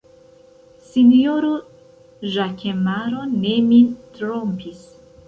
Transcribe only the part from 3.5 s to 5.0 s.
min trompis!